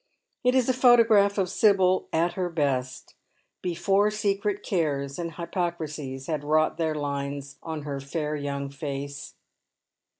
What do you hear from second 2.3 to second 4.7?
her best— before secret